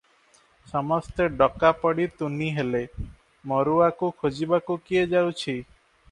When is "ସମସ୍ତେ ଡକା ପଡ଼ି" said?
0.69-2.07